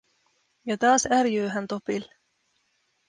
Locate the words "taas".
0.77-1.05